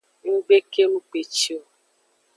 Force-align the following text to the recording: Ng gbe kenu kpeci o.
Ng 0.29 0.37
gbe 0.45 0.57
kenu 0.73 0.99
kpeci 1.07 1.51
o. 1.57 1.59